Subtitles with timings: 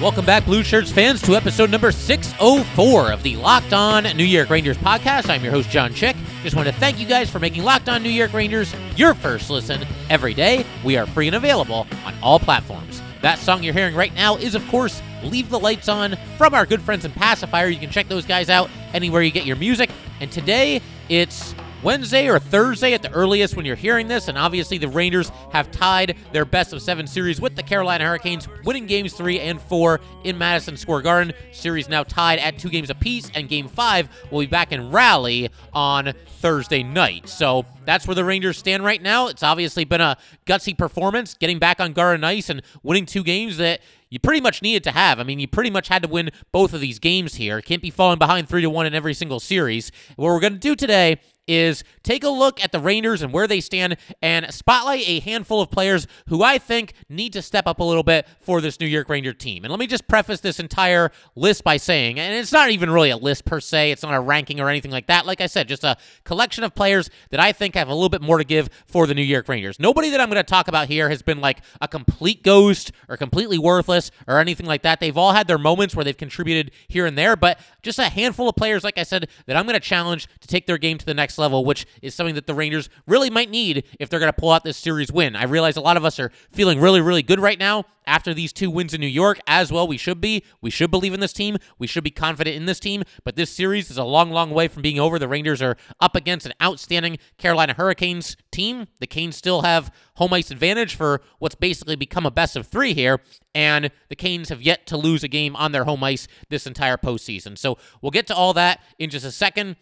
[0.00, 4.48] Welcome back, Blue Shirts fans, to episode number 604 of the Locked On New York
[4.48, 5.28] Rangers podcast.
[5.28, 6.14] I'm your host, John Chick.
[6.44, 9.50] Just want to thank you guys for making Locked On New York Rangers your first
[9.50, 10.64] listen every day.
[10.84, 13.02] We are free and available on all platforms.
[13.22, 16.64] That song you're hearing right now is, of course, Leave the Lights On from our
[16.64, 17.66] good friends in Pacifier.
[17.66, 19.90] You can check those guys out anywhere you get your music.
[20.20, 24.78] And today, it's Wednesday or Thursday at the earliest when you're hearing this, and obviously
[24.78, 29.12] the Rangers have tied their best of seven series with the Carolina Hurricanes, winning games
[29.12, 31.32] three and four in Madison Square Garden.
[31.52, 35.50] Series now tied at two games apiece, and game five will be back in Raleigh
[35.72, 37.28] on Thursday night.
[37.28, 39.28] So that's where the Rangers stand right now.
[39.28, 40.16] It's obviously been a
[40.46, 44.62] gutsy performance, getting back on Garden ice and winning two games that you pretty much
[44.62, 45.18] needed to have.
[45.18, 47.60] I mean, you pretty much had to win both of these games here.
[47.60, 49.90] Can't be falling behind three to one in every single series.
[50.16, 53.46] What we're going to do today is take a look at the Rangers and where
[53.46, 57.80] they stand and spotlight a handful of players who I think need to step up
[57.80, 59.64] a little bit for this New York Ranger team.
[59.64, 63.10] And let me just preface this entire list by saying, and it's not even really
[63.10, 65.24] a list per se, it's not a ranking or anything like that.
[65.24, 68.20] Like I said, just a collection of players that I think have a little bit
[68.20, 69.80] more to give for the New York Rangers.
[69.80, 73.16] Nobody that I'm going to talk about here has been like a complete ghost or
[73.16, 75.00] completely worthless or anything like that.
[75.00, 78.48] They've all had their moments where they've contributed here and there, but just a handful
[78.48, 81.06] of players, like I said, that I'm going to challenge to take their game to
[81.06, 84.32] the next level, which is something that the Rangers really might need if they're going
[84.32, 85.36] to pull out this series win.
[85.36, 88.52] I realize a lot of us are feeling really, really good right now after these
[88.52, 89.86] two wins in New York, as well.
[89.86, 90.42] We should be.
[90.60, 91.58] We should believe in this team.
[91.78, 93.04] We should be confident in this team.
[93.24, 95.18] But this series is a long, long way from being over.
[95.18, 98.86] The Rangers are up against an outstanding Carolina Hurricanes team.
[98.98, 102.94] The Canes still have home ice advantage for what's basically become a best of three
[102.94, 103.20] here.
[103.54, 106.96] And the Canes have yet to lose a game on their home ice this entire
[106.96, 107.58] postseason.
[107.58, 109.76] So we'll get to all that in just a second.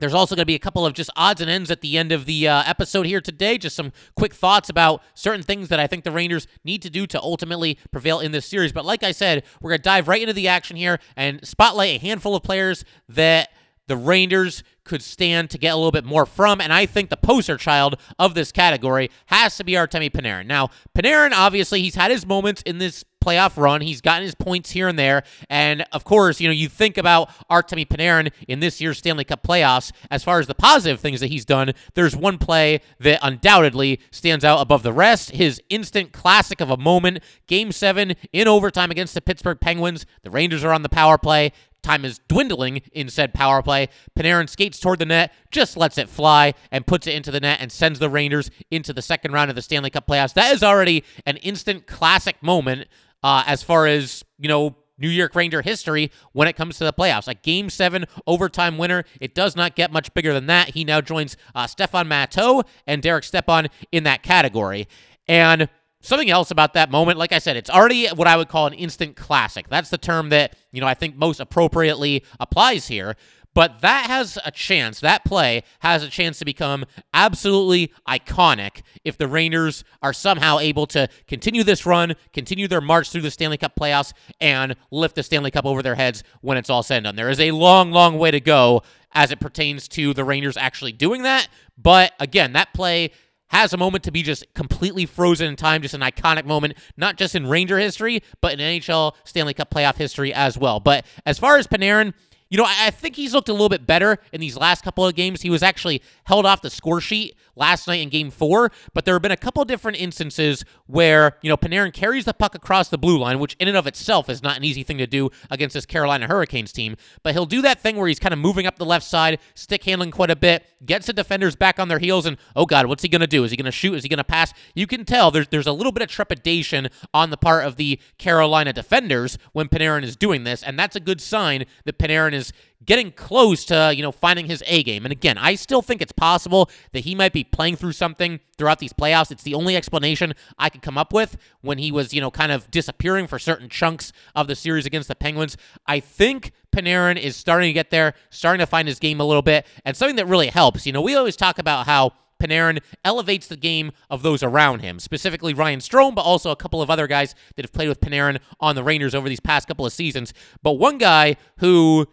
[0.00, 2.10] There's also going to be a couple of just odds and ends at the end
[2.10, 3.58] of the uh, episode here today.
[3.58, 7.06] Just some quick thoughts about certain things that I think the Rangers need to do
[7.06, 8.72] to ultimately prevail in this series.
[8.72, 11.96] But like I said, we're going to dive right into the action here and spotlight
[11.96, 13.50] a handful of players that
[13.90, 16.60] the Rangers could stand to get a little bit more from.
[16.60, 20.46] And I think the poster child of this category has to be Artemi Panarin.
[20.46, 23.82] Now, Panarin, obviously, he's had his moments in this playoff run.
[23.82, 25.24] He's gotten his points here and there.
[25.50, 29.42] And of course, you know, you think about Artemi Panarin in this year's Stanley Cup
[29.42, 29.92] playoffs.
[30.10, 34.44] As far as the positive things that he's done, there's one play that undoubtedly stands
[34.44, 35.32] out above the rest.
[35.32, 40.06] His instant classic of a moment, game seven in overtime against the Pittsburgh Penguins.
[40.22, 41.52] The Rangers are on the power play.
[41.82, 43.88] Time is dwindling in said power play.
[44.18, 47.58] Panarin skates toward the net, just lets it fly, and puts it into the net
[47.60, 50.34] and sends the Rangers into the second round of the Stanley Cup playoffs.
[50.34, 52.88] That is already an instant classic moment
[53.22, 56.92] uh, as far as, you know, New York Ranger history when it comes to the
[56.92, 57.26] playoffs.
[57.26, 59.04] A game seven overtime winner.
[59.18, 60.70] It does not get much bigger than that.
[60.70, 64.86] He now joins uh, Stefan Matteau and Derek Stepan in that category.
[65.26, 65.68] And
[66.02, 68.72] Something else about that moment, like I said, it's already what I would call an
[68.72, 69.68] instant classic.
[69.68, 73.16] That's the term that, you know, I think most appropriately applies here.
[73.52, 79.18] But that has a chance, that play has a chance to become absolutely iconic if
[79.18, 83.56] the Rangers are somehow able to continue this run, continue their march through the Stanley
[83.56, 87.04] Cup playoffs, and lift the Stanley Cup over their heads when it's all said and
[87.04, 87.16] done.
[87.16, 88.82] There is a long, long way to go
[89.12, 91.48] as it pertains to the Rangers actually doing that.
[91.76, 93.10] But again, that play
[93.50, 97.16] has a moment to be just completely frozen in time, just an iconic moment, not
[97.16, 100.80] just in Ranger history, but in NHL Stanley Cup playoff history as well.
[100.80, 102.14] But as far as Panarin,
[102.50, 105.14] you know, I think he's looked a little bit better in these last couple of
[105.14, 105.40] games.
[105.42, 109.14] He was actually held off the score sheet last night in game four, but there
[109.14, 112.98] have been a couple different instances where, you know, Panarin carries the puck across the
[112.98, 115.74] blue line, which in and of itself is not an easy thing to do against
[115.74, 116.96] this Carolina Hurricanes team.
[117.22, 119.84] But he'll do that thing where he's kind of moving up the left side, stick
[119.84, 123.02] handling quite a bit, gets the defenders back on their heels, and oh God, what's
[123.02, 123.44] he going to do?
[123.44, 123.94] Is he going to shoot?
[123.94, 124.52] Is he going to pass?
[124.74, 128.00] You can tell there's, there's a little bit of trepidation on the part of the
[128.18, 132.39] Carolina defenders when Panarin is doing this, and that's a good sign that Panarin is
[132.84, 135.04] getting close to, you know, finding his A game.
[135.04, 138.78] And again, I still think it's possible that he might be playing through something throughout
[138.78, 139.30] these playoffs.
[139.30, 142.52] It's the only explanation I could come up with when he was, you know, kind
[142.52, 145.56] of disappearing for certain chunks of the series against the Penguins.
[145.86, 149.42] I think Panarin is starting to get there, starting to find his game a little
[149.42, 150.86] bit, and something that really helps.
[150.86, 154.98] You know, we always talk about how Panarin elevates the game of those around him,
[154.98, 158.38] specifically Ryan Strome, but also a couple of other guys that have played with Panarin
[158.58, 160.32] on the Rangers over these past couple of seasons.
[160.62, 162.06] But one guy who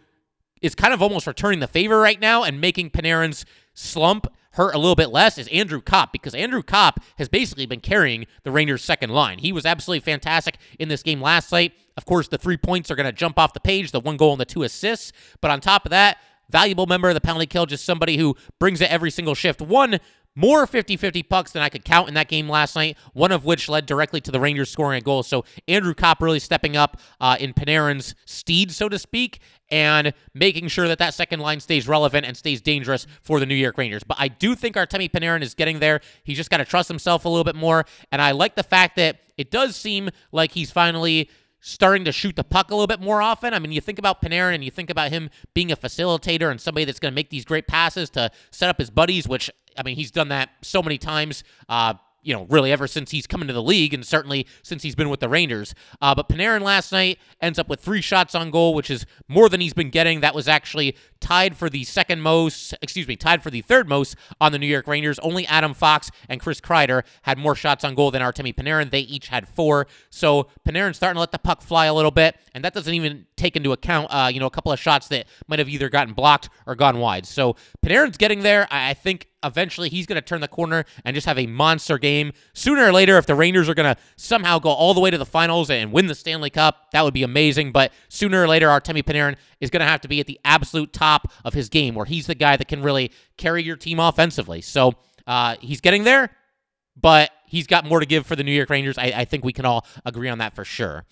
[0.60, 3.44] is kind of almost returning the favor right now and making Panarin's
[3.74, 7.80] slump hurt a little bit less is Andrew Copp because Andrew Copp has basically been
[7.80, 9.38] carrying the Rangers' second line.
[9.38, 11.74] He was absolutely fantastic in this game last night.
[11.96, 14.32] Of course, the three points are going to jump off the page the one goal
[14.32, 15.12] and the two assists.
[15.40, 16.18] But on top of that,
[16.50, 19.60] valuable member of the penalty kill, just somebody who brings it every single shift.
[19.60, 20.00] One
[20.38, 23.44] more 50 50 pucks than I could count in that game last night, one of
[23.44, 25.24] which led directly to the Rangers scoring a goal.
[25.24, 30.68] So Andrew Copp really stepping up uh, in Panarin's steed, so to speak, and making
[30.68, 34.04] sure that that second line stays relevant and stays dangerous for the New York Rangers.
[34.04, 36.00] But I do think Artemi Panarin is getting there.
[36.22, 37.84] He's just got to trust himself a little bit more.
[38.12, 41.28] And I like the fact that it does seem like he's finally
[41.60, 43.52] starting to shoot the puck a little bit more often.
[43.52, 46.60] I mean, you think about Panarin and you think about him being a facilitator and
[46.60, 49.82] somebody that's going to make these great passes to set up his buddies, which, I
[49.84, 51.44] mean, he's done that so many times.
[51.68, 54.94] Uh, you know, really ever since he's come into the league and certainly since he's
[54.94, 55.74] been with the Rangers.
[56.02, 59.48] Uh, but Panarin last night ends up with three shots on goal, which is more
[59.48, 60.20] than he's been getting.
[60.20, 64.16] That was actually tied for the second most, excuse me, tied for the third most
[64.40, 65.18] on the New York Rangers.
[65.20, 68.90] Only Adam Fox and Chris Kreider had more shots on goal than Artemi Panarin.
[68.90, 69.86] They each had four.
[70.10, 73.26] So Panarin's starting to let the puck fly a little bit, and that doesn't even
[73.36, 76.14] take into account, uh, you know, a couple of shots that might have either gotten
[76.14, 77.24] blocked or gone wide.
[77.24, 78.66] So Panarin's getting there.
[78.70, 82.32] I think eventually he's going to turn the corner and just have a monster game.
[82.54, 85.18] Sooner or later, if the Rangers are going to somehow go all the way to
[85.18, 87.72] the finals and win the Stanley Cup, that would be amazing.
[87.72, 90.92] But sooner or later, Artemi Panarin is going to have to be at the absolute
[90.92, 94.60] top of his game, where he's the guy that can really carry your team offensively.
[94.60, 94.94] So
[95.26, 96.30] uh, he's getting there,
[96.96, 98.98] but he's got more to give for the New York Rangers.
[98.98, 101.04] I, I think we can all agree on that for sure.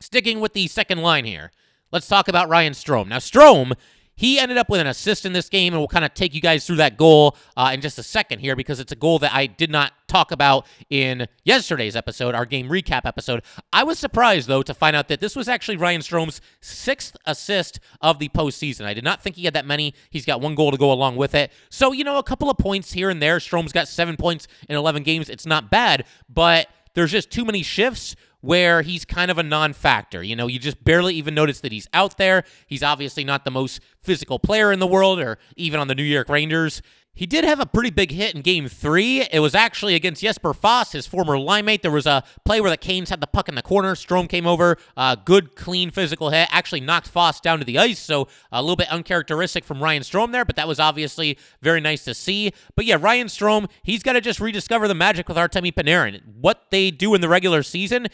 [0.00, 1.50] Sticking with the second line here,
[1.92, 3.08] let's talk about Ryan Strome.
[3.08, 3.74] Now, Strome
[4.22, 6.40] he ended up with an assist in this game, and we'll kind of take you
[6.40, 9.34] guys through that goal uh, in just a second here because it's a goal that
[9.34, 13.42] I did not talk about in yesterday's episode, our game recap episode.
[13.72, 17.80] I was surprised, though, to find out that this was actually Ryan Strome's sixth assist
[18.00, 18.84] of the postseason.
[18.84, 19.92] I did not think he had that many.
[20.08, 21.50] He's got one goal to go along with it.
[21.68, 23.40] So, you know, a couple of points here and there.
[23.40, 25.30] Strome's got seven points in 11 games.
[25.30, 29.72] It's not bad, but there's just too many shifts where he's kind of a non
[29.72, 30.22] factor.
[30.22, 32.44] You know, you just barely even notice that he's out there.
[32.66, 36.02] He's obviously not the most physical player in the world or even on the New
[36.02, 36.82] York Rangers.
[37.14, 39.20] He did have a pretty big hit in game three.
[39.30, 41.82] It was actually against Jesper Fast, his former line mate.
[41.82, 43.94] There was a play where the Canes had the puck in the corner.
[43.94, 47.98] Strome came over, uh, good, clean physical hit, actually knocked Fast down to the ice.
[47.98, 52.02] So a little bit uncharacteristic from Ryan Strome there, but that was obviously very nice
[52.04, 52.52] to see.
[52.76, 56.22] But yeah, Ryan Strome, he's got to just rediscover the magic with Artemi Panarin.
[56.40, 58.08] What they do in the regular season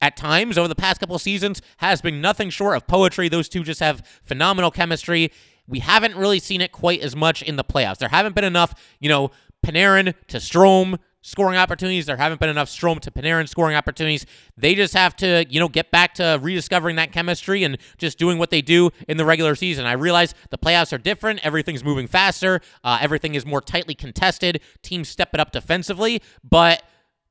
[0.00, 3.28] at times over the past couple seasons has been nothing short of poetry.
[3.28, 5.32] Those two just have phenomenal chemistry.
[5.66, 7.98] We haven't really seen it quite as much in the playoffs.
[7.98, 9.30] There haven't been enough, you know,
[9.64, 12.04] Panarin to Strome scoring opportunities.
[12.04, 14.26] There haven't been enough Strome to Panarin scoring opportunities.
[14.58, 18.36] They just have to, you know, get back to rediscovering that chemistry and just doing
[18.36, 19.86] what they do in the regular season.
[19.86, 21.44] I realize the playoffs are different.
[21.44, 22.60] Everything's moving faster.
[22.84, 24.60] Uh, everything is more tightly contested.
[24.82, 26.82] Teams step it up defensively, but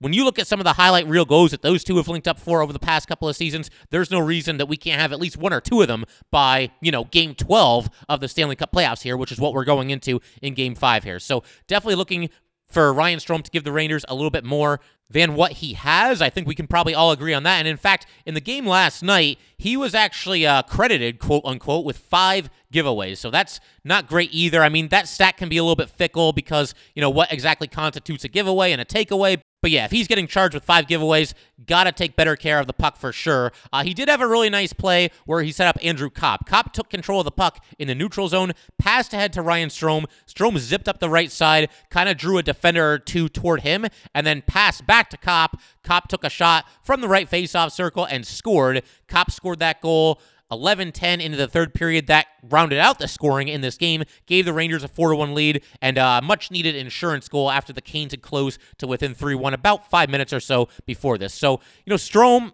[0.03, 2.27] when you look at some of the highlight reel goals that those two have linked
[2.27, 5.13] up for over the past couple of seasons, there's no reason that we can't have
[5.13, 8.57] at least one or two of them by, you know, game 12 of the Stanley
[8.57, 11.19] Cup playoffs here, which is what we're going into in game five here.
[11.19, 12.29] So definitely looking
[12.67, 16.21] for Ryan Strome to give the Rangers a little bit more than what he has.
[16.21, 17.59] I think we can probably all agree on that.
[17.59, 21.85] And in fact, in the game last night, he was actually uh, credited, quote unquote,
[21.85, 23.17] with five giveaways.
[23.17, 24.63] So that's not great either.
[24.63, 27.67] I mean, that stat can be a little bit fickle because, you know, what exactly
[27.67, 29.39] constitutes a giveaway and a takeaway.
[29.63, 31.33] But yeah, if he's getting charged with five giveaways,
[31.65, 33.53] got to take better care of the puck for sure.
[33.71, 36.45] Uh, he did have a really nice play where he set up Andrew Copp.
[36.45, 40.03] Copp took control of the puck in the neutral zone, passed ahead to Ryan Strome.
[40.27, 43.85] Strome zipped up the right side, kind of drew a defender or two toward him,
[44.13, 45.61] and then passed back to Copp.
[45.81, 48.83] Copp took a shot from the right faceoff circle and scored.
[49.07, 50.19] Copp scored that goal.
[50.51, 52.07] 11 10 into the third period.
[52.07, 55.63] That rounded out the scoring in this game, gave the Rangers a 4 1 lead,
[55.81, 59.53] and a much needed insurance goal after the Canes had closed to within 3 1
[59.53, 61.33] about five minutes or so before this.
[61.33, 62.53] So, you know, Strome.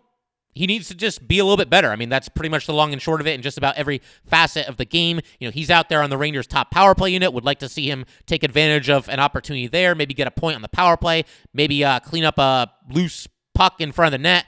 [0.56, 1.90] He needs to just be a little bit better.
[1.92, 4.02] I mean, that's pretty much the long and short of it in just about every
[4.26, 5.22] facet of the game.
[5.40, 7.32] You know, he's out there on the Rangers' top power play unit.
[7.32, 10.56] Would like to see him take advantage of an opportunity there, maybe get a point
[10.56, 14.24] on the power play, maybe uh, clean up a loose puck in front of the
[14.24, 14.48] net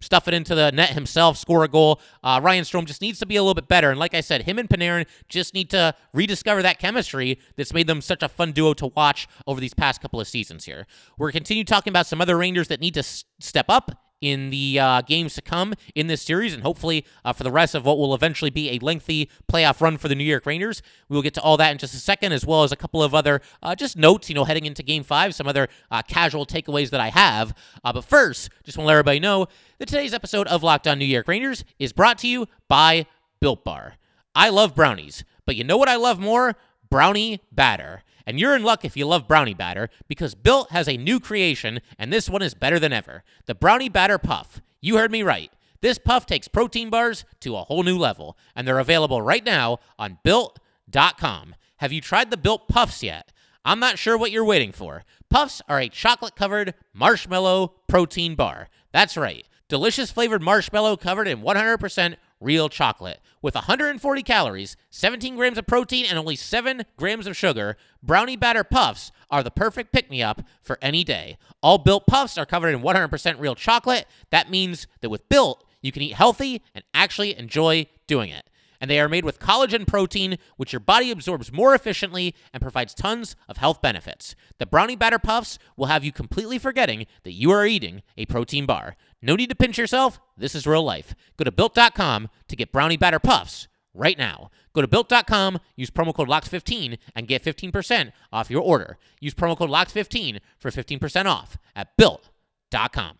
[0.00, 2.00] stuff it into the net himself, score a goal.
[2.22, 3.90] Uh, Ryan Strome just needs to be a little bit better.
[3.90, 7.86] And like I said, him and Panarin just need to rediscover that chemistry that's made
[7.86, 10.86] them such a fun duo to watch over these past couple of seasons here.
[11.18, 14.78] We're continue talking about some other Rangers that need to s- step up in the
[14.78, 17.98] uh, games to come in this series, and hopefully uh, for the rest of what
[17.98, 20.82] will eventually be a lengthy playoff run for the New York Rangers.
[21.08, 23.02] We will get to all that in just a second, as well as a couple
[23.02, 26.46] of other uh, just notes, you know, heading into Game Five, some other uh, casual
[26.46, 27.54] takeaways that I have.
[27.82, 29.46] Uh, but first, just want to let everybody know
[29.78, 33.06] that today's episode of Locked On New York Rangers is brought to you by
[33.40, 33.94] Built Bar.
[34.34, 36.56] I love brownies, but you know what I love more?
[36.88, 38.02] Brownie batter.
[38.30, 41.80] And you're in luck if you love brownie batter because Built has a new creation,
[41.98, 44.62] and this one is better than ever the Brownie Batter Puff.
[44.80, 45.52] You heard me right.
[45.80, 49.80] This puff takes protein bars to a whole new level, and they're available right now
[49.98, 51.56] on built.com.
[51.78, 53.32] Have you tried the Built Puffs yet?
[53.64, 55.02] I'm not sure what you're waiting for.
[55.28, 58.68] Puffs are a chocolate covered marshmallow protein bar.
[58.92, 59.44] That's right.
[59.66, 63.20] Delicious flavored marshmallow covered in 100% real chocolate.
[63.42, 68.64] With 140 calories, 17 grams of protein, and only 7 grams of sugar, Brownie Batter
[68.64, 71.38] Puffs are the perfect pick me up for any day.
[71.62, 74.06] All built puffs are covered in 100% real chocolate.
[74.30, 78.50] That means that with built, you can eat healthy and actually enjoy doing it.
[78.80, 82.94] And they are made with collagen protein, which your body absorbs more efficiently and provides
[82.94, 84.34] tons of health benefits.
[84.58, 88.64] The Brownie Batter Puffs will have you completely forgetting that you are eating a protein
[88.64, 88.96] bar.
[89.22, 90.20] No need to pinch yourself.
[90.36, 91.14] This is real life.
[91.36, 94.50] Go to built.com to get Brownie Batter Puffs right now.
[94.72, 98.98] Go to built.com, use promo code LOCKS15 and get 15% off your order.
[99.20, 103.16] Use promo code LOCKS15 for 15% off at built.com.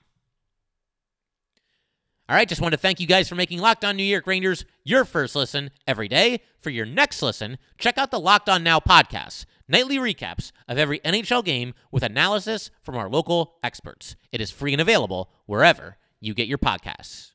[2.28, 4.64] All right, just want to thank you guys for making Locked On New York Rangers
[4.84, 6.42] your first listen every day.
[6.60, 10.98] For your next listen, check out the Locked On Now podcast, nightly recaps of every
[11.00, 14.16] NHL game with analysis from our local experts.
[14.32, 17.30] It is free and available wherever you get your podcasts.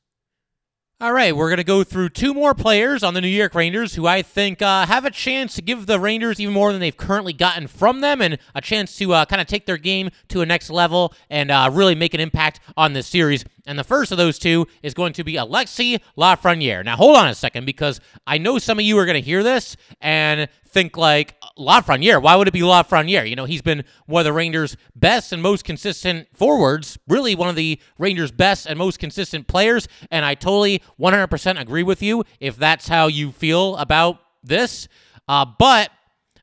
[0.98, 3.96] All right, we're going to go through two more players on the New York Rangers
[3.96, 6.96] who I think uh, have a chance to give the Rangers even more than they've
[6.96, 10.40] currently gotten from them and a chance to uh, kind of take their game to
[10.40, 13.44] a next level and uh, really make an impact on this series.
[13.66, 16.82] And the first of those two is going to be Alexi Lafreniere.
[16.82, 19.42] Now, hold on a second because I know some of you are going to hear
[19.42, 22.20] this and think like Lafreniere.
[22.20, 23.26] Why would it be Lafreniere?
[23.26, 27.48] You know, he's been one of the Rangers' best and most consistent forwards, really one
[27.48, 29.88] of the Rangers' best and most consistent players.
[30.10, 34.86] And I totally 100% agree with you if that's how you feel about this.
[35.26, 35.88] Uh, but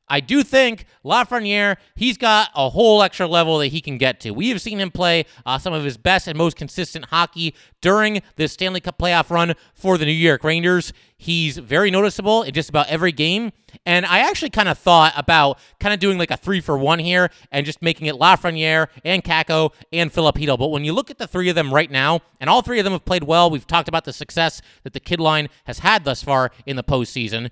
[0.08, 4.32] I do think Lafreniere, he's got a whole extra level that he can get to.
[4.32, 8.22] We have seen him play uh, some of his best and most consistent hockey during
[8.36, 10.92] this Stanley Cup playoff run for the New York Rangers.
[11.16, 13.52] He's very noticeable in just about every game.
[13.86, 16.98] And I actually kind of thought about kind of doing like a three for one
[16.98, 20.56] here and just making it Lafreniere and Kakko and Filipino.
[20.56, 22.84] But when you look at the three of them right now, and all three of
[22.84, 26.04] them have played well, we've talked about the success that the kid line has had
[26.04, 27.50] thus far in the postseason.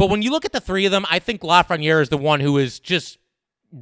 [0.00, 2.40] But when you look at the three of them, I think Lafreniere is the one
[2.40, 3.18] who is just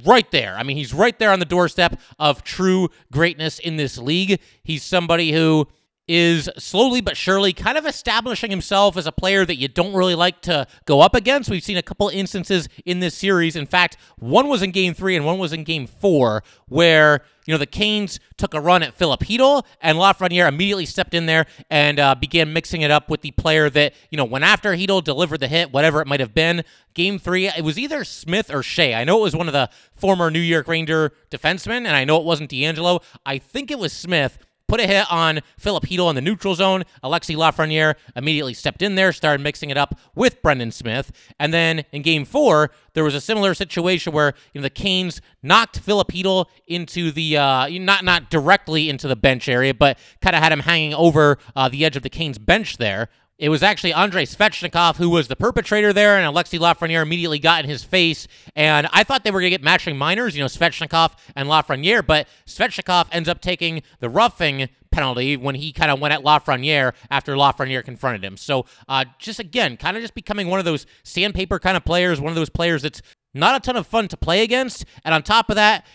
[0.03, 0.57] right there.
[0.57, 4.41] I mean, he's right there on the doorstep of true greatness in this league.
[4.61, 5.69] He's somebody who
[6.09, 10.15] is slowly but surely kind of establishing himself as a player that you don't really
[10.15, 11.51] like to go up against.
[11.51, 13.55] We've seen a couple instances in this series.
[13.55, 17.53] In fact, one was in game three and one was in game four, where you
[17.53, 21.99] know the Canes took a run at Chytil, and Lafreniere immediately stepped in there and
[21.99, 25.41] uh, began mixing it up with the player that you know went after Chytil, delivered
[25.41, 26.63] the hit, whatever it might have been.
[26.95, 28.95] Game three, it was either Smith or Skjei.
[28.95, 32.17] I know it was one of the former New York Ranger defensemen, and I know
[32.17, 33.03] it wasn't DeAngelo.
[33.27, 36.83] I think it was Smith put a hit on Filip Chytil in the neutral zone.
[37.03, 41.11] Alexi Lafreniere immediately stepped in there, started mixing it up with Brendan Smith.
[41.39, 45.21] And then in game four, there was a similar situation where you know the Canes
[45.43, 50.35] knocked Filip Chytil into the uh, not not directly into the bench area, but kind
[50.35, 53.09] of had him hanging over uh, the edge of the Canes bench there.
[53.39, 57.63] It was actually Andrei Svechnikov who was the perpetrator there, and Alexi Lafreniere immediately got
[57.63, 58.27] in his face.
[58.53, 62.05] And I thought they were going to get matching minors, you know, Svechnikov and Lafreniere,
[62.05, 66.93] but Svechnikov ends up taking the roughing penalty when he kind of went at Lafreniere
[67.09, 68.35] after Lafreniere confronted him.
[68.35, 72.19] So uh, just again, kind of just becoming one of those sandpaper kind of players,
[72.19, 73.01] one of those players that's
[73.33, 74.83] not a ton of fun to play against.
[75.05, 75.85] And on top of that,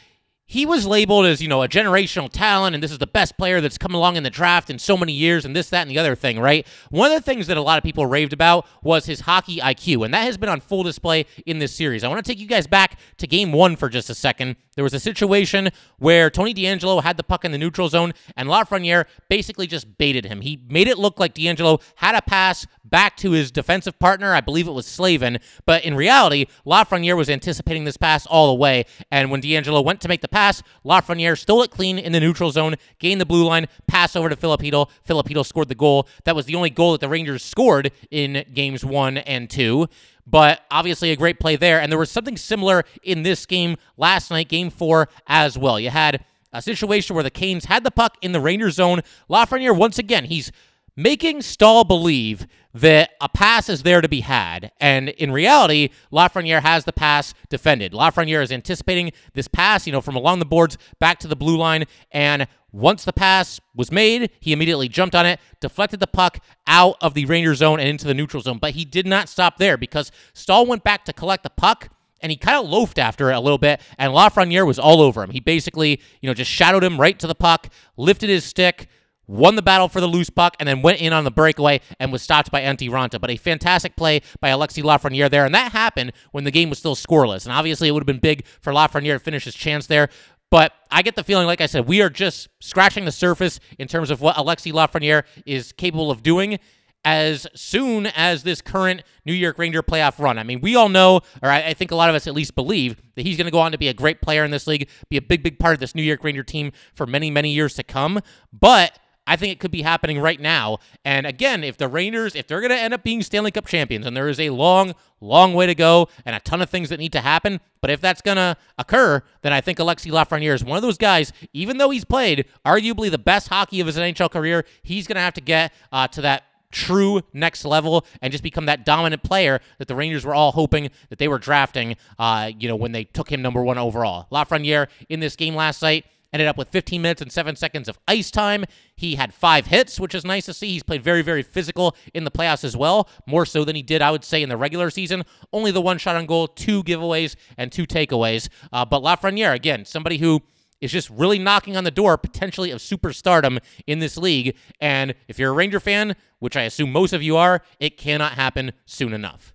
[0.46, 3.60] he was labeled as, you know, a generational talent and this is the best player
[3.60, 5.98] that's come along in the draft in so many years and this, that, and the
[5.98, 6.66] other thing, right?
[6.90, 10.04] One of the things that a lot of people raved about was his hockey IQ,
[10.04, 12.04] and that has been on full display in this series.
[12.04, 14.56] I want to take you guys back to game one for just a second.
[14.74, 18.48] There was a situation where Tony DeAngelo had the puck in the neutral zone, and
[18.48, 20.40] Lafreniere basically just baited him.
[20.40, 24.34] He made it look like DeAngelo had a pass back to his defensive partner.
[24.34, 28.54] I believe it was Slavin, but in reality, Lafreniere was anticipating this pass all the
[28.54, 32.20] way, and when DeAngelo went to make the pass, Lafreniere stole it clean in the
[32.20, 34.86] neutral zone, gained the blue line, pass over to Filipino.
[35.02, 36.08] Filipino scored the goal.
[36.24, 39.88] That was the only goal that the Rangers scored in games one and two
[40.26, 41.80] but obviously a great play there.
[41.80, 45.78] And there was something similar in this game last night, game four as well.
[45.78, 49.00] You had a situation where the Canes had the puck in the Ranger zone.
[49.28, 50.52] Lafreniere, once again, he's
[50.96, 54.72] making Staal believe that a pass is there to be had.
[54.80, 57.92] And in reality, Lafreniere has the pass defended.
[57.92, 61.56] Lafreniere is anticipating this pass, you know, from along the boards back to the blue
[61.56, 61.84] line.
[62.10, 66.96] And once the pass was made, he immediately jumped on it, deflected the puck out
[67.00, 68.58] of the Ranger zone and into the neutral zone.
[68.58, 72.30] But he did not stop there because Staal went back to collect the puck and
[72.30, 75.30] he kind of loafed after it a little bit, and Lafreniere was all over him.
[75.30, 78.88] He basically, you know, just shadowed him right to the puck, lifted his stick,
[79.26, 82.12] won the battle for the loose puck, and then went in on the breakaway and
[82.12, 83.20] was stopped by Antti Raanta.
[83.20, 86.78] But a fantastic play by Alexi Lafreniere there, and that happened when the game was
[86.78, 87.44] still scoreless.
[87.44, 90.08] And obviously, it would have been big for Lafreniere to finish his chance there.
[90.50, 93.88] But I get the feeling, like I said, we are just scratching the surface in
[93.88, 96.58] terms of what Alexi Lafreniere is capable of doing
[97.04, 100.38] as soon as this current New York Ranger playoff run.
[100.38, 102.96] I mean, we all know, or I think a lot of us at least believe,
[103.14, 105.16] that he's going to go on to be a great player in this league, be
[105.16, 107.82] a big, big part of this New York Ranger team for many, many years to
[107.82, 108.20] come.
[108.52, 110.78] But I think it could be happening right now.
[111.04, 114.06] And again, if the Rangers, if they're going to end up being Stanley Cup champions,
[114.06, 116.98] and there is a long, long way to go and a ton of things that
[116.98, 120.64] need to happen, but if that's going to occur, then I think Alexi Lafreniere is
[120.64, 124.30] one of those guys, even though he's played arguably the best hockey of his NHL
[124.30, 128.42] career, he's going to have to get uh, to that true next level and just
[128.42, 132.50] become that dominant player that the Rangers were all hoping that they were drafting, uh,
[132.58, 134.26] you know, when they took him number one overall.
[134.30, 136.04] Lafreniere in this game last night
[136.34, 138.64] ended up with 15 minutes and 7 seconds of ice time.
[138.96, 140.72] He had five hits, which is nice to see.
[140.72, 144.02] He's played very, very physical in the playoffs as well, more so than he did,
[144.02, 145.24] I would say, in the regular season.
[145.52, 148.48] Only the one shot on goal, two giveaways, and two takeaways.
[148.72, 150.42] Uh, but Lafreniere, again, somebody who
[150.80, 154.56] is just really knocking on the door potentially of superstardom in this league.
[154.80, 158.32] And if you're a Ranger fan, which I assume most of you are, it cannot
[158.32, 159.53] happen soon enough.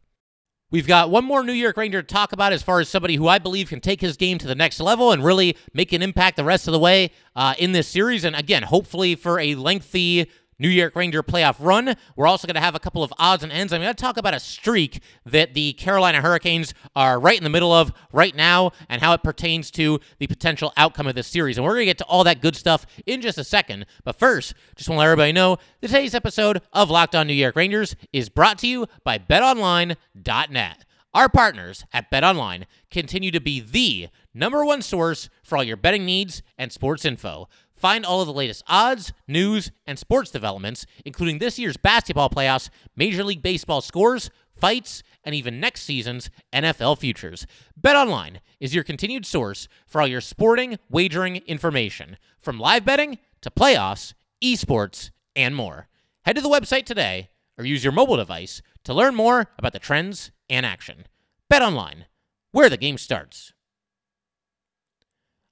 [0.72, 3.28] We've got one more New York Ranger to talk about as far as somebody who
[3.28, 6.38] I believe can take his game to the next level and really make an impact
[6.38, 8.24] the rest of the way uh, in this series.
[8.24, 10.30] And again, hopefully for a lengthy
[10.60, 11.96] New York Ranger playoff run.
[12.16, 13.74] We're also going to have a couple of odds and ends.
[13.74, 17.50] I'm going to talk about a streak that the Carolina Hurricanes are right in the
[17.50, 21.58] middle of right now and how it pertains to the potential outcome of this series.
[21.58, 23.86] And we're going to get to all that good stuff in just a second.
[24.04, 27.56] But first, just want to let everybody know today's episode of Locked On New York
[27.56, 30.86] Rangers is brought to you by BetOnline.net.
[31.12, 36.06] Our partners at BetOnline continue to be the number one source for all your betting
[36.06, 37.50] needs and sports info.
[37.80, 42.70] Find all of the latest odds, news, and sports developments, including this year's basketball playoffs,
[42.98, 47.48] Major League Baseball scores, fights, and even next season's NFL futures.
[47.80, 53.50] BetOnline is your continued source for all your sporting wagering information, from live betting to
[53.50, 54.14] playoffs,
[54.44, 55.88] esports, and more.
[56.26, 59.80] Head to the website today or use your mobile device to learn more about the
[59.80, 61.06] trends and action.
[61.50, 62.04] BetOnline,
[62.52, 63.54] where the game starts.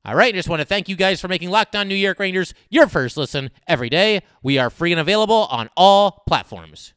[0.08, 2.18] All right, I just want to thank you guys for making Locked On New York
[2.18, 4.22] Rangers your first listen every day.
[4.42, 6.94] We are free and available on all platforms.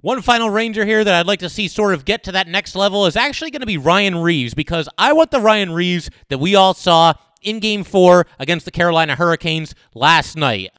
[0.00, 2.74] One final Ranger here that I'd like to see sort of get to that next
[2.74, 6.38] level is actually going to be Ryan Reaves because I want the Ryan Reaves that
[6.38, 10.70] we all saw in game four against the Carolina Hurricanes last night.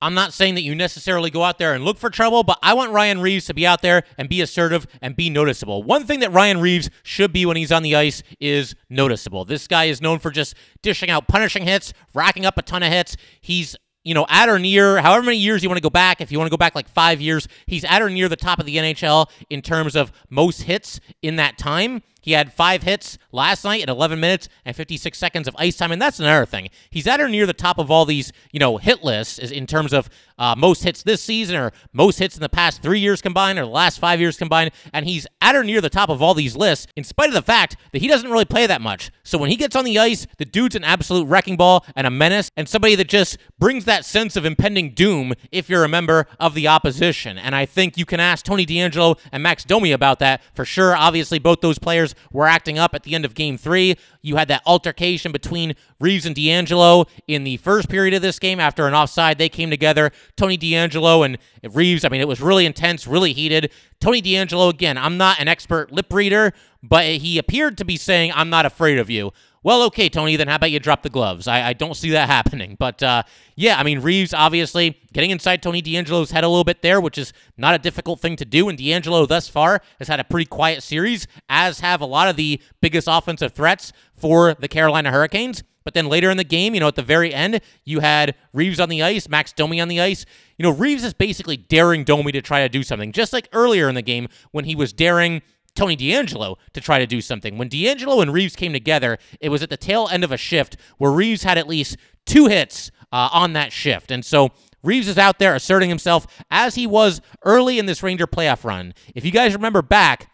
[0.00, 2.74] I'm not saying that you necessarily go out there and look for trouble, but I
[2.74, 5.82] want Ryan Reaves to be out there and be assertive and be noticeable.
[5.82, 9.44] One thing that Ryan Reaves should be when he's on the ice is noticeable.
[9.44, 12.92] This guy is known for just dishing out punishing hits, racking up a ton of
[12.92, 13.16] hits.
[13.40, 16.30] He's you know, at or near, however many years you want to go back, if
[16.30, 18.66] you want to go back like five years, he's at or near the top of
[18.66, 22.02] the NHL in terms of most hits in that time.
[22.24, 25.92] He had five hits last night at 11 minutes and 56 seconds of ice time,
[25.92, 26.70] and that's another thing.
[26.88, 29.92] He's at or near the top of all these, you know, hit lists in terms
[29.92, 30.08] of
[30.38, 33.66] uh, most hits this season or most hits in the past three years combined or
[33.66, 36.56] the last five years combined, and he's at or near the top of all these
[36.56, 39.10] lists in spite of the fact that he doesn't really play that much.
[39.22, 42.10] So when he gets on the ice, the dude's an absolute wrecking ball and a
[42.10, 46.26] menace and somebody that just brings that sense of impending doom if you're a member
[46.40, 47.36] of the opposition.
[47.36, 50.96] And I think you can ask Tony DeAngelo and Max Domi about that for sure.
[50.96, 53.96] Obviously, both those players were acting up at the end of game three.
[54.22, 58.60] You had that altercation between Reaves and DeAngelo in the first period of this game
[58.60, 59.38] after an offside.
[59.38, 60.10] They came together.
[60.36, 61.38] Tony DeAngelo and
[61.74, 63.70] Reaves, I mean, it was really intense, really heated.
[64.00, 68.32] Tony DeAngelo, again, I'm not an expert lip reader, but he appeared to be saying,
[68.34, 69.32] I'm not afraid of you.
[69.64, 71.48] Well, okay, Tony, then how about you drop the gloves?
[71.48, 72.76] I, I don't see that happening.
[72.78, 73.22] But uh,
[73.56, 77.16] yeah, I mean, Reaves obviously getting inside Tony DeAngelo's head a little bit there, which
[77.16, 78.68] is not a difficult thing to do.
[78.68, 82.36] And DeAngelo thus far has had a pretty quiet series, as have a lot of
[82.36, 85.62] the biggest offensive threats for the Carolina Hurricanes.
[85.82, 88.80] But then later in the game, you know, at the very end, you had Reaves
[88.80, 90.24] on the ice, Max Domi on the ice.
[90.58, 93.88] You know, Reaves is basically daring Domi to try to do something, just like earlier
[93.88, 95.42] in the game when he was daring
[95.74, 97.58] Tony DeAngelo to try to do something.
[97.58, 100.76] When DeAngelo and Reaves came together, it was at the tail end of a shift
[100.98, 104.10] where Reaves had at least two hits uh, on that shift.
[104.10, 104.50] And so
[104.82, 108.94] Reaves is out there asserting himself as he was early in this Ranger playoff run.
[109.14, 110.30] If you guys remember back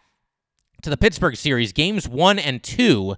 [0.83, 3.15] to the Pittsburgh series, games one and two,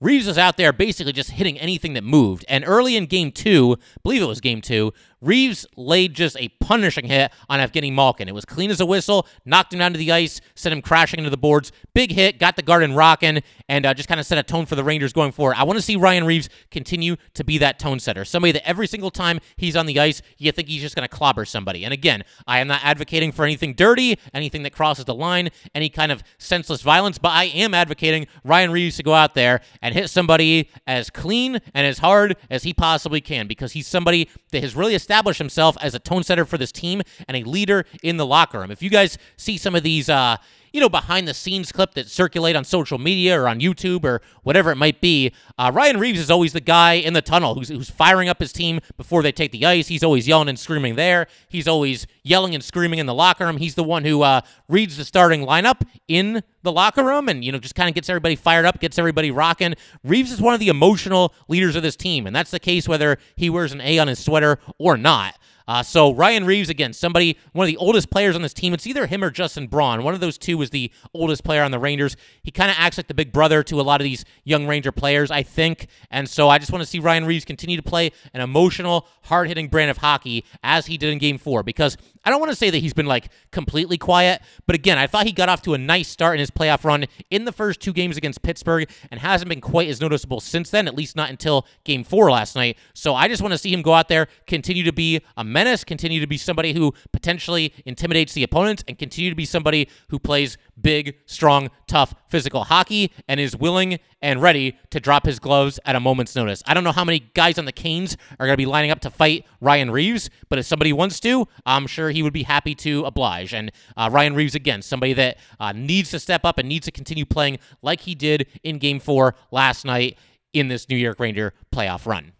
[0.00, 2.44] Reaves was out there basically just hitting anything that moved.
[2.48, 4.92] And early in game two, I believe it was game two,
[5.24, 8.28] Reaves laid just a punishing hit on Evgeny Malkin.
[8.28, 11.18] It was clean as a whistle, knocked him down to the ice, sent him crashing
[11.18, 11.72] into the boards.
[11.94, 14.74] Big hit, got the garden rocking, and uh, just kind of set a tone for
[14.74, 15.56] the Rangers going forward.
[15.56, 18.24] I want to see Ryan Reaves continue to be that tone setter.
[18.24, 21.14] Somebody that every single time he's on the ice, you think he's just going to
[21.14, 21.84] clobber somebody.
[21.84, 25.88] And again, I am not advocating for anything dirty, anything that crosses the line, any
[25.88, 29.94] kind of senseless violence, but I am advocating Ryan Reaves to go out there and
[29.94, 34.62] hit somebody as clean and as hard as he possibly can because he's somebody that
[34.62, 37.84] has really established establish himself as a tone setter for this team and a leader
[38.02, 38.72] in the locker room.
[38.72, 40.38] If you guys see some of these, uh,
[40.74, 44.20] you know, behind the scenes clip that circulate on social media or on YouTube or
[44.42, 47.68] whatever it might be, uh, Ryan Reaves is always the guy in the tunnel who's,
[47.68, 49.86] who's firing up his team before they take the ice.
[49.86, 51.28] He's always yelling and screaming there.
[51.48, 53.58] He's always yelling and screaming in the locker room.
[53.58, 57.52] He's the one who uh, reads the starting lineup in the locker room and, you
[57.52, 59.74] know, just kind of gets everybody fired up, gets everybody rocking.
[60.02, 63.18] Reaves is one of the emotional leaders of this team, and that's the case whether
[63.36, 65.38] he wears an A on his sweater or not.
[65.66, 68.74] Uh, so Ryan Reaves again, somebody one of the oldest players on this team.
[68.74, 70.02] It's either him or Justin Braun.
[70.02, 72.16] One of those two is the oldest player on the Rangers.
[72.42, 74.92] He kind of acts like the big brother to a lot of these young Ranger
[74.92, 75.86] players, I think.
[76.10, 79.48] And so I just want to see Ryan Reaves continue to play an emotional, hard
[79.48, 81.62] hitting brand of hockey as he did in Game Four.
[81.62, 85.06] Because I don't want to say that he's been like completely quiet, but again, I
[85.06, 87.80] thought he got off to a nice start in his playoff run in the first
[87.80, 91.30] two games against Pittsburgh and hasn't been quite as noticeable since then, at least not
[91.30, 92.78] until game four last night.
[92.94, 95.84] So I just want to see him go out there, continue to be a menace,
[95.84, 100.18] continue to be somebody who potentially intimidates the opponents, and continue to be somebody who
[100.18, 105.78] plays big, strong, tough, physical hockey and is willing and ready to drop his gloves
[105.84, 106.62] at a moment's notice.
[106.66, 109.00] I don't know how many guys on the Canes are going to be lining up
[109.00, 112.74] to fight Ryan Reaves, but if somebody wants to, I'm sure he would be happy
[112.76, 113.52] to oblige.
[113.54, 116.92] And uh, Ryan Reaves, again, somebody that uh, needs to step up and needs to
[116.92, 120.18] continue playing like he did in game four last night
[120.52, 122.32] in this New York Ranger playoff run.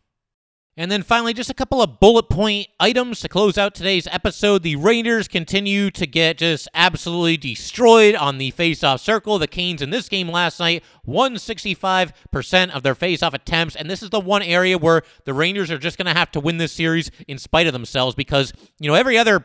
[0.77, 4.65] And then finally, just a couple of bullet point items to close out today's episode.
[4.65, 9.39] The Rangers continue to get just absolutely destroyed on the faceoff circle.
[9.39, 13.77] The Canes in this game last night won 65% of their faceoff attempts.
[13.77, 16.41] And this is the one area where the Rangers are just going to have to
[16.41, 19.45] win this series in spite of themselves because, you know, every other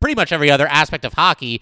[0.00, 1.60] pretty much every other aspect of hockey,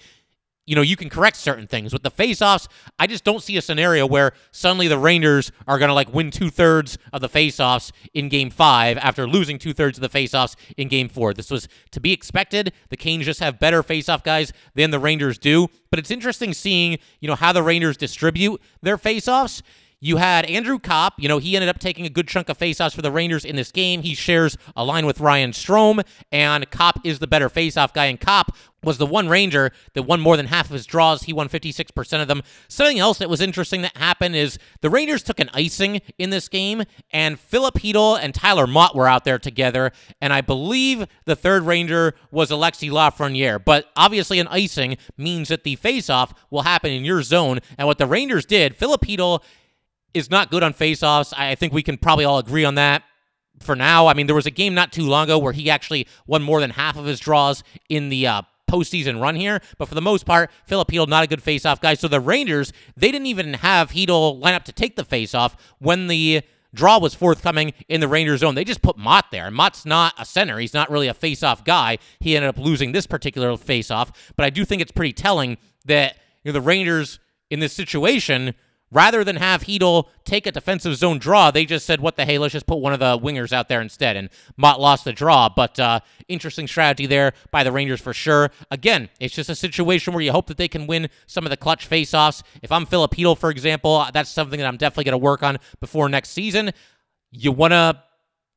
[0.69, 1.95] you know, you can correct certain things.
[1.95, 5.89] With the faceoffs, I just don't see a scenario where suddenly the Rangers are going
[5.89, 9.97] to like win two thirds of the faceoffs in game five after losing two thirds
[9.97, 11.33] of the faceoffs in game four.
[11.33, 12.75] This was to be expected.
[12.91, 15.69] The Canes just have better faceoff guys than the Rangers do.
[15.91, 19.63] But it's interesting seeing, you know, how the Rangers distribute their faceoffs.
[20.01, 21.15] You had Andrew Copp.
[21.19, 23.57] You know, he ended up taking a good chunk of faceoffs for the Rangers in
[23.57, 24.03] this game.
[24.03, 28.05] He shares a line with Ryan Strome, and Copp is the better faceoff guy.
[28.07, 31.25] And Copp was the one Ranger that won more than half of his draws.
[31.25, 32.43] He won 56% of them.
[32.69, 36.49] Something else that was interesting that happened is the Rangers took an icing in this
[36.49, 39.91] game, and Filip Chytil and Tyler Motte were out there together.
[40.21, 43.65] And I believe the third Ranger was Alexi Lafreniere.
[43.65, 47.59] But obviously, an icing means that the faceoff will happen in your zone.
[47.77, 49.43] And what the Rangers did, Filip Chytil
[50.15, 51.33] is not good on faceoffs.
[51.37, 53.03] I think we can probably all agree on that
[53.61, 54.07] for now.
[54.07, 56.61] I mean, there was a game not too long ago where he actually won more
[56.61, 59.61] than half of his draws in the uh, postseason run here.
[59.79, 61.95] But for the most part, Filip Chytil, not a good faceoff guy.
[61.95, 66.07] So the Rangers, they didn't even have Chytil line up to take the faceoff when
[66.07, 66.43] the
[66.75, 68.55] draw was forthcoming in the Rangers zone.
[68.55, 69.47] They just put Motte there.
[69.47, 70.59] And Motte's not a center.
[70.59, 71.99] He's not really a faceoff guy.
[72.21, 74.15] He ended up losing this particular faceoff.
[74.37, 77.19] But I do think it's pretty telling that you know, the Rangers
[77.51, 78.55] in this situation–
[78.91, 82.39] Rather than have Chytil take a defensive zone draw, they just said, what the hey,
[82.39, 84.17] let's just put one of the wingers out there instead.
[84.17, 85.49] And Motte lost the draw.
[85.49, 88.51] But uh, interesting strategy there by the Rangers for sure.
[88.71, 91.57] Again, it's just a situation where you hope that they can win some of the
[91.57, 92.43] clutch faceoffs.
[92.63, 95.59] If I'm Filip Chytil, for example, that's something that I'm definitely going to work on
[95.81, 96.73] before next season.
[97.31, 98.03] You want to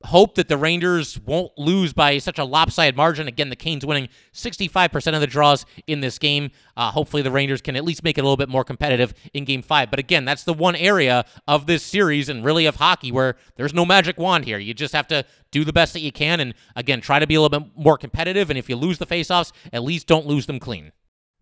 [0.06, 3.28] hope that the Rangers won't lose by such a lopsided margin.
[3.28, 6.52] Again, the Canes winning 65% of the draws in this game.
[6.78, 9.46] Uh, hopefully, the Rangers can at least make it a little bit more competitive in
[9.46, 9.90] game five.
[9.90, 13.74] But again, that's the one area of this series and really of hockey where there's
[13.74, 14.58] no magic wand here.
[14.58, 16.40] You just have to do the best that you can.
[16.40, 18.50] And again, try to be a little bit more competitive.
[18.50, 20.92] And if you lose the faceoffs, at least don't lose them clean.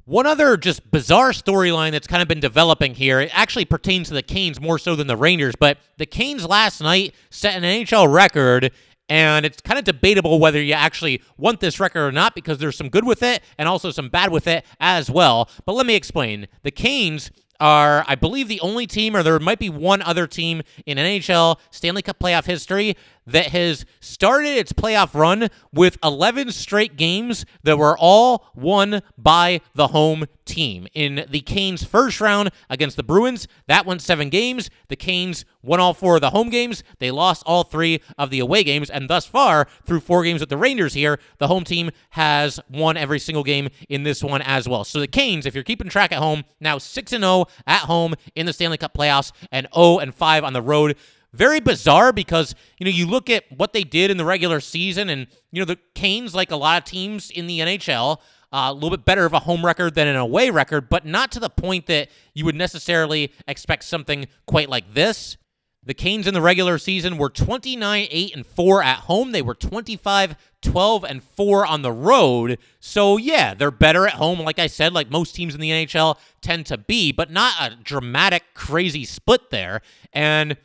[0.09, 4.15] One other just bizarre storyline that's kind of been developing here, it actually pertains to
[4.15, 8.11] the Canes more so than the Rangers, but the Canes last night set an NHL
[8.11, 8.71] record,
[9.07, 12.75] and it's kind of debatable whether you actually want this record or not because there's
[12.75, 15.47] some good with it and also some bad with it as well.
[15.63, 16.47] But let me explain.
[16.63, 20.63] The Canes are, I believe, the only team, or there might be one other team
[20.87, 22.95] in NHL Stanley Cup playoff history
[23.29, 29.61] that has started its playoff run with 11 straight games that were all won by
[29.75, 30.87] the home team.
[30.93, 34.69] In the Canes' first round against the Bruins, that went seven games.
[34.87, 36.83] The Canes won all four of the home games.
[36.97, 38.89] They lost all three of the away games.
[38.89, 42.97] And thus far, through four games with the Rangers here, the home team has won
[42.97, 44.83] every single game in this one as well.
[44.83, 48.45] So the Canes, if you're keeping track at home, now 6 0 at home in
[48.45, 50.97] the Stanley Cup playoffs and 0 and 5 on the road
[51.33, 55.09] very bizarre because you know you look at what they did in the regular season
[55.09, 58.17] and you know the Canes like a lot of teams in the NHL
[58.51, 61.31] uh, a little bit better of a home record than an away record but not
[61.31, 65.37] to the point that you would necessarily expect something quite like this.
[65.81, 69.31] The Canes in the regular season were 29 8 and 4 at home.
[69.31, 72.57] They were 25 12 and 4 on the road.
[72.79, 76.17] So yeah they're better at home like I said like most teams in the NHL
[76.41, 79.81] tend to be but not a dramatic crazy split there.
[80.11, 80.57] And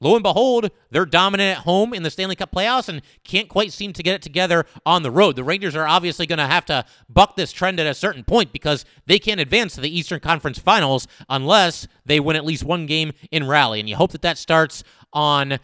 [0.00, 3.72] Lo and behold, they're dominant at home in the Stanley Cup playoffs and can't quite
[3.72, 5.36] seem to get it together on the road.
[5.36, 8.52] The Rangers are obviously going to have to buck this trend at a certain point
[8.52, 12.84] because they can't advance to the Eastern Conference Finals unless they win at least one
[12.84, 13.80] game in Raleigh.
[13.80, 15.58] And you hope that that starts on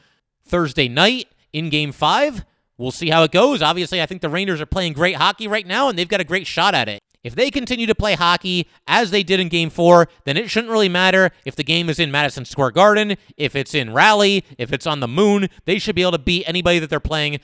[0.46, 2.46] Thursday night in game five.
[2.78, 3.60] We'll see how it goes.
[3.60, 6.24] Obviously, I think the Rangers are playing great hockey right now, and they've got a
[6.24, 7.00] great shot at it.
[7.24, 10.72] If they continue to play hockey as they did in game four, then it shouldn't
[10.72, 14.72] really matter if the game is in Madison Square Garden, if it's in Raleigh, if
[14.72, 15.48] it's on the moon.
[15.64, 17.40] They should be able to beat anybody that they're playing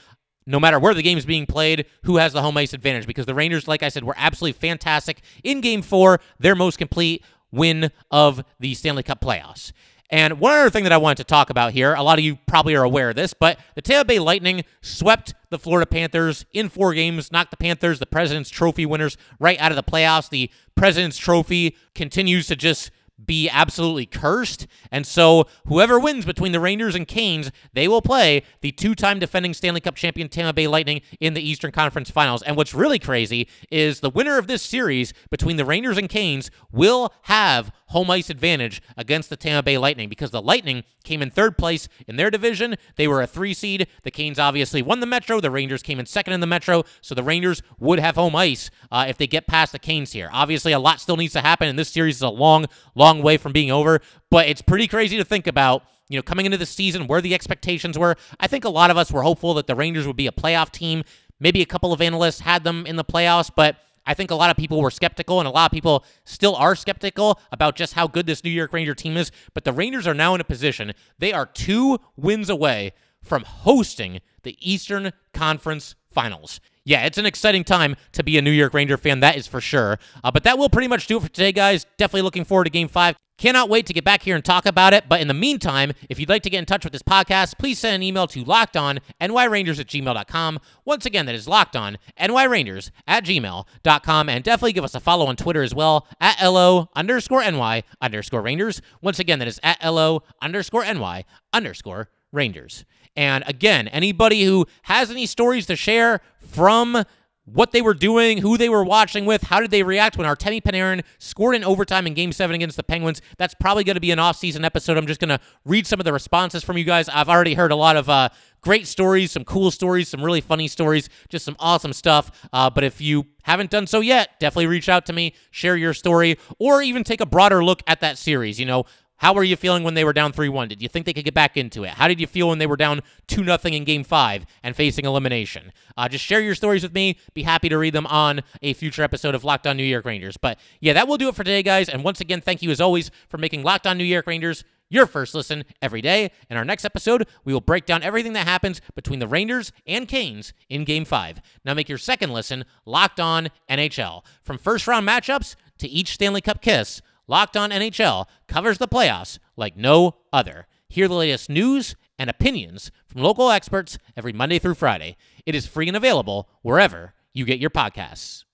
[0.47, 3.07] no matter where the game is being played, who has the home ice advantage.
[3.07, 7.23] Because the Rangers, like I said, were absolutely fantastic in game four, their most complete
[7.53, 9.73] win of the Stanley Cup playoffs.
[10.11, 12.37] And one other thing that I wanted to talk about here, a lot of you
[12.47, 16.69] probably are aware of this, but the Tampa Bay Lightning swept the Florida Panthers in
[16.69, 20.31] four games, knocked the Panthers, the President's Trophy winners, right out of the playoffs.
[20.31, 22.91] The President's Trophy continues to just
[23.25, 24.67] be absolutely cursed.
[24.91, 29.19] And so, whoever wins between the Rangers and Canes, they will play the two time
[29.19, 32.43] defending Stanley Cup champion Tampa Bay Lightning in the Eastern Conference Finals.
[32.43, 36.51] And what's really crazy is the winner of this series between the Rangers and Canes
[36.71, 41.31] will have home ice advantage against the Tampa Bay Lightning because the Lightning came in
[41.31, 42.77] third place in their division.
[42.97, 43.87] They were a three seed.
[44.03, 45.41] The Canes obviously won the Metro.
[45.41, 46.85] The Rangers came in second in the Metro.
[47.01, 50.31] So the Rangers would have home ice uh, if they get past the Canes here.
[50.33, 53.37] Obviously, a lot still needs to happen, and this series is a long, long way
[53.37, 54.01] from being over.
[54.31, 57.35] But it's pretty crazy to think about you know, coming into the season, where the
[57.35, 58.17] expectations were.
[58.41, 60.71] I think a lot of us were hopeful that the Rangers would be a playoff
[60.71, 61.05] team.
[61.39, 63.77] Maybe a couple of analysts had them in the playoffs, but
[64.09, 66.75] I think a lot of people were skeptical, and a lot of people still are
[66.75, 69.31] skeptical about just how good this New York Ranger team is.
[69.53, 74.21] But the Rangers are now in a position, they are two wins away from hosting
[74.45, 76.59] the Eastern Conference Finals.
[76.89, 79.61] Yeah, it's an exciting time to be a New York Ranger fan, that is for
[79.61, 79.99] sure.
[80.25, 81.85] Uh, but that will pretty much do it for today, guys.
[81.99, 83.15] Definitely looking forward to game five.
[83.37, 85.05] Cannot wait to get back here and talk about it.
[85.07, 87.79] But in the meantime, if you'd like to get in touch with this podcast, please
[87.79, 90.61] send an email to lockedonnyrangers at gmail.com.
[90.87, 94.29] Once again, that is lockedonnyrangers at gmail.com.
[94.31, 98.41] And definitely give us a follow on Twitter as well at LO underscore NY underscore
[98.41, 98.81] Rangers.
[99.03, 102.87] Once again, that is at LO underscore NY underscore Rangers.
[103.19, 107.05] And again, anybody who has any stories to share from
[107.45, 110.63] what they were doing, who they were watching with, how did they react when Artemi
[110.63, 113.21] Panarin scored in overtime in Game 7 against the Penguins.
[113.37, 114.97] That's probably going to be an off-season episode.
[114.97, 117.09] I'm just going to read some of the responses from you guys.
[117.09, 118.29] I've already heard a lot of uh,
[118.61, 122.31] great stories, some cool stories, some really funny stories, just some awesome stuff.
[122.53, 125.93] Uh, but if you haven't done so yet, definitely reach out to me, share your
[125.93, 128.61] story, or even take a broader look at that series.
[128.61, 128.85] You know,
[129.19, 130.69] how were you feeling when they were down 3 1?
[130.69, 131.91] Did you think they could get back into it?
[131.91, 135.05] How did you feel when they were down 2 0 in game five and facing
[135.05, 135.73] elimination?
[135.97, 137.19] Uh, just share your stories with me.
[137.35, 140.37] Be happy to read them on a future episode of Locked On New York Rangers.
[140.37, 141.89] But yeah, that will do it for today, guys.
[141.89, 145.07] And once again, thank you as always for making Locked On New York Rangers your
[145.07, 146.31] first listen every day.
[146.49, 150.09] In our next episode, we will break down everything that happens between the Rangers and
[150.09, 151.41] Canes in Game 5.
[151.65, 154.25] Now make your second listen Locked On NHL.
[154.41, 159.39] From first round matchups to each Stanley Cup kiss, Locked On NHL covers the playoffs
[159.55, 160.67] like no other.
[160.89, 165.19] Hear the latest news and opinions from local experts every Monday through Friday.
[165.45, 168.45] It is free and available wherever you get your podcasts.